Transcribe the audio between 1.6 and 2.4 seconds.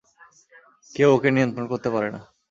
করতে পারে না।